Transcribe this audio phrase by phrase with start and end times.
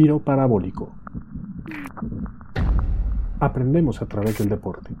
[0.00, 0.94] Tiro parabólico.
[3.40, 4.94] Aprendemos a través del deporte.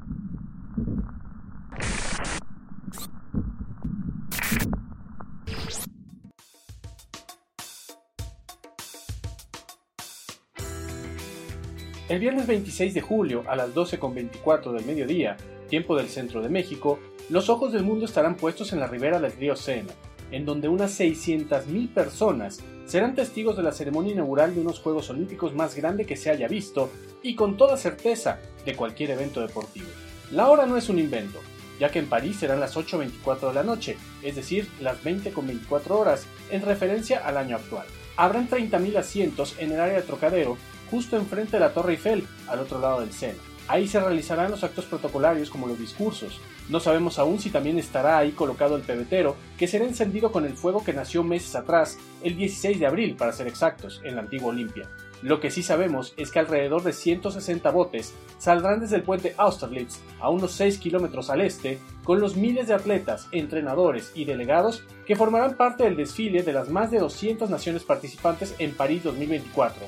[12.08, 15.36] El viernes 26 de julio a las 12.24 del mediodía,
[15.68, 16.98] tiempo del centro de México,
[17.30, 19.92] los ojos del mundo estarán puestos en la ribera del río Sena,
[20.32, 25.54] en donde unas 600.000 personas serán testigos de la ceremonia inaugural de unos Juegos Olímpicos
[25.54, 26.90] más grande que se haya visto
[27.22, 29.88] y con toda certeza de cualquier evento deportivo.
[30.30, 31.38] La hora no es un invento,
[31.78, 36.26] ya que en París serán las 8.24 de la noche, es decir, las 20.24 horas,
[36.50, 37.86] en referencia al año actual.
[38.16, 40.56] Habrán 30.000 asientos en el área de Trocadero,
[40.90, 43.38] justo enfrente de la Torre Eiffel, al otro lado del Sena.
[43.68, 46.40] Ahí se realizarán los actos protocolarios como los discursos.
[46.70, 50.54] No sabemos aún si también estará ahí colocado el pebetero, que será encendido con el
[50.54, 54.48] fuego que nació meses atrás, el 16 de abril para ser exactos, en la antigua
[54.48, 54.88] Olimpia.
[55.20, 59.98] Lo que sí sabemos es que alrededor de 160 botes saldrán desde el puente Austerlitz,
[60.20, 65.16] a unos 6 kilómetros al este, con los miles de atletas, entrenadores y delegados que
[65.16, 69.82] formarán parte del desfile de las más de 200 naciones participantes en París 2024,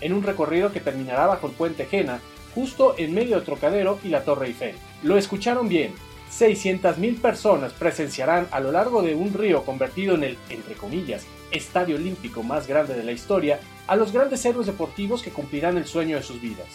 [0.00, 2.20] en un recorrido que terminará bajo el puente Jena
[2.56, 4.74] justo en medio del Trocadero y la Torre Eiffel.
[5.02, 5.92] Lo escucharon bien.
[6.32, 11.96] 600.000 personas presenciarán a lo largo de un río convertido en el, entre comillas, estadio
[11.96, 16.16] olímpico más grande de la historia, a los grandes héroes deportivos que cumplirán el sueño
[16.16, 16.66] de sus vidas.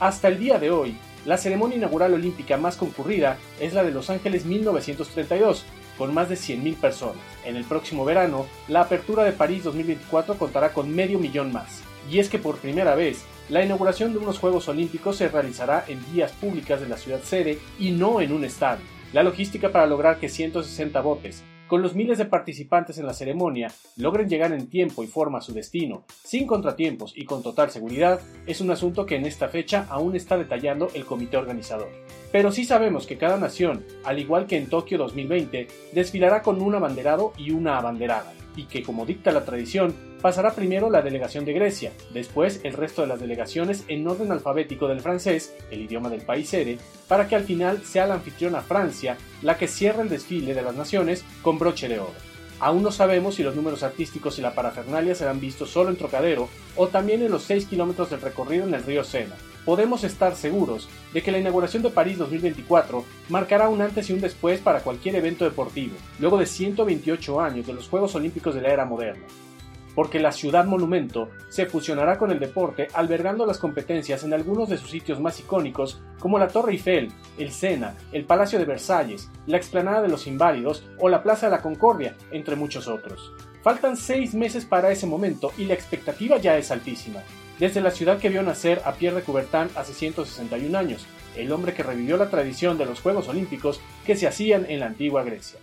[0.00, 4.10] Hasta el día de hoy, la ceremonia inaugural olímpica más concurrida es la de Los
[4.10, 5.64] Ángeles 1932,
[5.96, 7.22] con más de 100.000 personas.
[7.46, 11.82] En el próximo verano, la apertura de París 2024 contará con medio millón más.
[12.10, 16.00] Y es que por primera vez, la inauguración de unos Juegos Olímpicos se realizará en
[16.12, 18.84] vías públicas de la ciudad sede y no en un estadio.
[19.12, 23.72] La logística para lograr que 160 botes, con los miles de participantes en la ceremonia,
[23.96, 28.20] logren llegar en tiempo y forma a su destino, sin contratiempos y con total seguridad,
[28.46, 31.88] es un asunto que en esta fecha aún está detallando el comité organizador.
[32.30, 36.74] Pero sí sabemos que cada nación, al igual que en Tokio 2020, desfilará con un
[36.74, 41.52] abanderado y una abanderada y que, como dicta la tradición, pasará primero la delegación de
[41.52, 46.22] Grecia, después el resto de las delegaciones en orden alfabético del francés, el idioma del
[46.22, 46.78] país sede,
[47.08, 50.76] para que al final sea la anfitriona Francia la que cierre el desfile de las
[50.76, 52.14] naciones con broche de oro.
[52.60, 56.48] Aún no sabemos si los números artísticos y la parafernalia serán vistos solo en Trocadero
[56.76, 59.34] o también en los 6 kilómetros del recorrido en el río Sena,
[59.64, 64.20] podemos estar seguros de que la inauguración de París 2024 marcará un antes y un
[64.20, 68.72] después para cualquier evento deportivo, luego de 128 años de los Juegos Olímpicos de la
[68.72, 69.24] era moderna.
[69.94, 74.78] Porque la ciudad monumento se fusionará con el deporte albergando las competencias en algunos de
[74.78, 79.58] sus sitios más icónicos como la Torre Eiffel, el Sena, el Palacio de Versalles, la
[79.58, 83.32] Explanada de los Inválidos o la Plaza de la Concordia, entre muchos otros.
[83.62, 87.20] Faltan seis meses para ese momento y la expectativa ya es altísima
[87.62, 91.74] desde la ciudad que vio nacer a Pierre de Coubertin hace 161 años, el hombre
[91.74, 95.60] que revivió la tradición de los Juegos Olímpicos que se hacían en la antigua Grecia.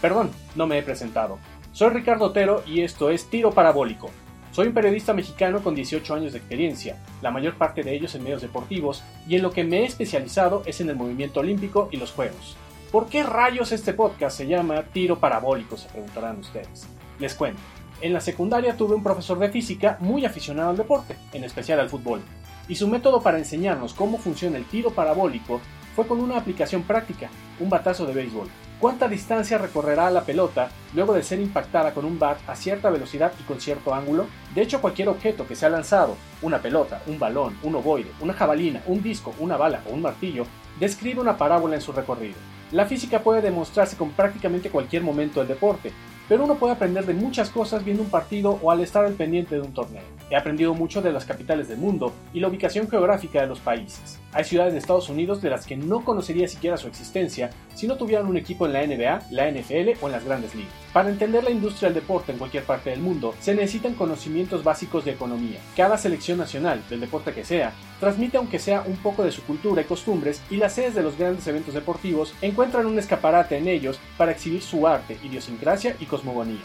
[0.00, 1.38] Perdón, no me he presentado.
[1.78, 4.10] Soy Ricardo Otero y esto es Tiro Parabólico.
[4.50, 8.24] Soy un periodista mexicano con 18 años de experiencia, la mayor parte de ellos en
[8.24, 11.98] medios deportivos, y en lo que me he especializado es en el movimiento olímpico y
[11.98, 12.56] los Juegos.
[12.90, 15.76] ¿Por qué rayos este podcast se llama Tiro Parabólico?
[15.76, 16.88] Se preguntarán ustedes.
[17.20, 17.60] Les cuento.
[18.00, 21.90] En la secundaria tuve un profesor de física muy aficionado al deporte, en especial al
[21.90, 22.22] fútbol,
[22.68, 25.60] y su método para enseñarnos cómo funciona el tiro parabólico
[25.94, 28.48] fue con una aplicación práctica, un batazo de béisbol.
[28.80, 33.32] ¿Cuánta distancia recorrerá la pelota luego de ser impactada con un bat a cierta velocidad
[33.40, 34.26] y con cierto ángulo?
[34.54, 38.80] De hecho, cualquier objeto que sea lanzado, una pelota, un balón, un ovoide, una jabalina,
[38.86, 40.46] un disco, una bala o un martillo,
[40.78, 42.36] describe una parábola en su recorrido.
[42.70, 45.92] La física puede demostrarse con prácticamente cualquier momento del deporte,
[46.28, 49.54] pero uno puede aprender de muchas cosas viendo un partido o al estar al pendiente
[49.54, 50.02] de un torneo.
[50.30, 54.20] He aprendido mucho de las capitales del mundo y la ubicación geográfica de los países.
[54.32, 57.96] Hay ciudades de Estados Unidos de las que no conocería siquiera su existencia si no
[57.96, 60.72] tuvieran un equipo en la NBA, la NFL o en las grandes ligas.
[60.98, 65.04] Para entender la industria del deporte en cualquier parte del mundo, se necesitan conocimientos básicos
[65.04, 65.60] de economía.
[65.76, 69.80] Cada selección nacional, del deporte que sea, transmite aunque sea un poco de su cultura
[69.80, 74.00] y costumbres y las sedes de los grandes eventos deportivos encuentran un escaparate en ellos
[74.16, 76.64] para exhibir su arte, idiosincrasia y cosmogonía.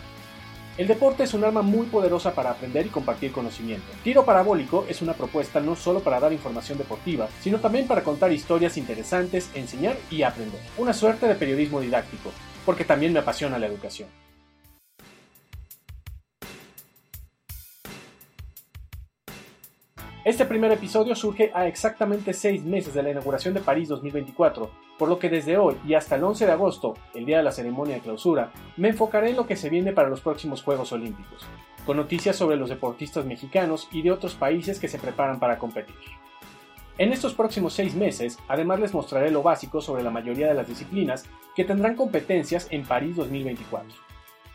[0.79, 3.85] El deporte es un arma muy poderosa para aprender y compartir conocimiento.
[4.03, 8.31] Tiro Parabólico es una propuesta no solo para dar información deportiva, sino también para contar
[8.31, 10.59] historias interesantes, enseñar y aprender.
[10.79, 12.31] Una suerte de periodismo didáctico,
[12.65, 14.09] porque también me apasiona la educación.
[20.25, 25.09] Este primer episodio surge a exactamente seis meses de la inauguración de París 2024, por
[25.09, 27.95] lo que desde hoy y hasta el 11 de agosto, el día de la ceremonia
[27.95, 31.45] de clausura, me enfocaré en lo que se viene para los próximos Juegos Olímpicos.
[31.85, 35.97] con noticias sobre los deportistas mexicanos y de otros países que se preparan para competir.
[36.97, 40.69] En estos próximos seis meses, además les mostraré lo básico sobre la mayoría de las
[40.69, 41.25] disciplinas
[41.57, 43.91] que tendrán competencias en París 2024.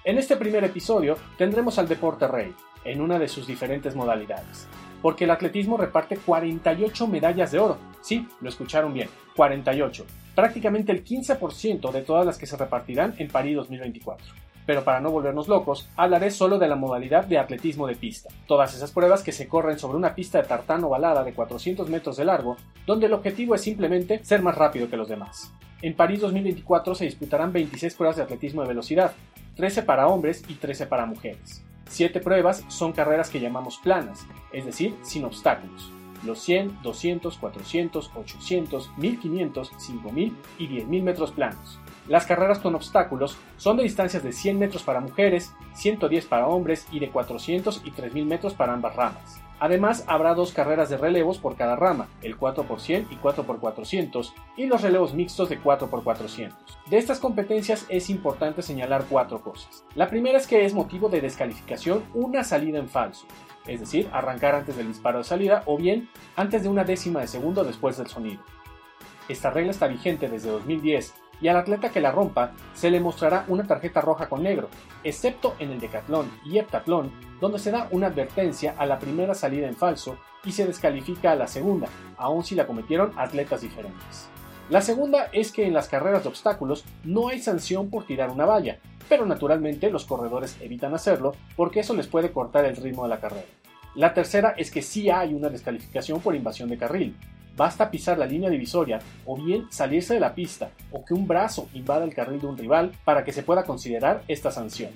[0.04, 2.54] En este primer episodio tendremos al deporte rey,
[2.84, 4.66] en una de sus diferentes modalidades,
[5.02, 7.78] porque el atletismo reparte 48 medallas de oro.
[8.00, 10.04] Sí, lo escucharon bien, 48,
[10.34, 15.10] prácticamente el 15% de todas las que se repartirán en París 2024 pero para no
[15.10, 18.28] volvernos locos, hablaré solo de la modalidad de atletismo de pista.
[18.46, 22.18] Todas esas pruebas que se corren sobre una pista de tartán ovalada de 400 metros
[22.18, 25.50] de largo, donde el objetivo es simplemente ser más rápido que los demás.
[25.80, 29.12] En París 2024 se disputarán 26 pruebas de atletismo de velocidad,
[29.56, 31.64] 13 para hombres y 13 para mujeres.
[31.88, 35.90] Siete pruebas son carreras que llamamos planas, es decir, sin obstáculos.
[36.24, 41.78] Los 100, 200, 400, 800, 1500, 5000 y 10000 metros planos.
[42.08, 46.86] Las carreras con obstáculos son de distancias de 100 metros para mujeres, 110 para hombres
[46.90, 49.40] y de 400 y 3000 metros para ambas ramas.
[49.60, 54.82] Además, habrá dos carreras de relevos por cada rama, el 4x100 y 4x400, y los
[54.82, 56.52] relevos mixtos de 4x400.
[56.86, 59.84] De estas competencias es importante señalar cuatro cosas.
[59.94, 63.26] La primera es que es motivo de descalificación una salida en falso,
[63.66, 67.26] es decir, arrancar antes del disparo de salida o bien antes de una décima de
[67.26, 68.42] segundo después del sonido.
[69.28, 73.44] Esta regla está vigente desde 2010 y al atleta que la rompa se le mostrará
[73.48, 74.68] una tarjeta roja con negro,
[75.04, 77.10] excepto en el decatlón y heptatlón,
[77.40, 81.36] donde se da una advertencia a la primera salida en falso y se descalifica a
[81.36, 84.28] la segunda, aun si la cometieron atletas diferentes.
[84.70, 88.44] La segunda es que en las carreras de obstáculos no hay sanción por tirar una
[88.44, 93.08] valla, pero naturalmente los corredores evitan hacerlo porque eso les puede cortar el ritmo de
[93.08, 93.46] la carrera.
[93.94, 97.16] La tercera es que sí hay una descalificación por invasión de carril,
[97.58, 101.68] Basta pisar la línea divisoria o bien salirse de la pista o que un brazo
[101.74, 104.92] invada el carril de un rival para que se pueda considerar esta sanción.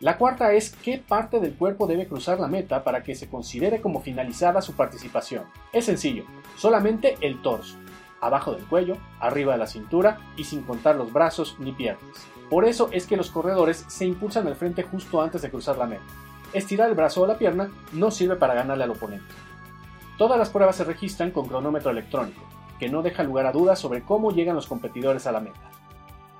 [0.00, 3.80] La cuarta es qué parte del cuerpo debe cruzar la meta para que se considere
[3.80, 5.44] como finalizada su participación.
[5.72, 6.24] Es sencillo,
[6.56, 7.78] solamente el torso,
[8.20, 12.04] abajo del cuello, arriba de la cintura y sin contar los brazos ni piernas.
[12.50, 15.86] Por eso es que los corredores se impulsan al frente justo antes de cruzar la
[15.86, 16.04] meta.
[16.52, 19.34] Estirar el brazo o la pierna no sirve para ganarle al oponente.
[20.18, 22.42] Todas las pruebas se registran con cronómetro electrónico,
[22.78, 25.70] que no deja lugar a dudas sobre cómo llegan los competidores a la meta.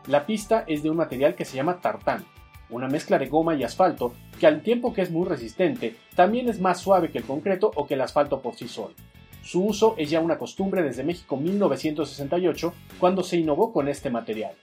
[0.06, 2.24] La pista es de un material que se llama tartán,
[2.70, 6.60] una mezcla de goma y asfalto que al tiempo que es muy resistente, también es
[6.60, 8.94] más suave que el concreto o que el asfalto por sí solo.
[9.42, 14.54] Su uso es ya una costumbre desde México 1968, cuando se innovó con este material.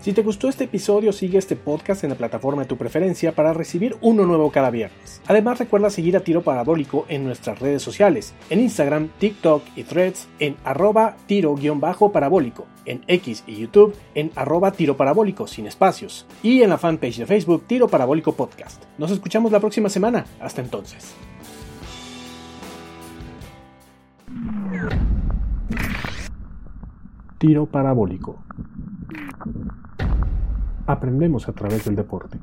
[0.00, 3.52] Si te gustó este episodio, sigue este podcast en la plataforma de tu preferencia para
[3.52, 5.20] recibir uno nuevo cada viernes.
[5.26, 10.28] Además, recuerda seguir a Tiro Parabólico en nuestras redes sociales, en Instagram, TikTok y Threads
[10.38, 16.70] en arroba tiro-parabólico, en X y YouTube en arroba tiro parabólico sin espacios, y en
[16.70, 18.84] la fanpage de Facebook Tiro Parabólico Podcast.
[18.98, 20.24] Nos escuchamos la próxima semana.
[20.40, 21.12] Hasta entonces.
[27.38, 28.38] Tiro Parabólico
[30.88, 32.38] Aprendemos a través del deporte.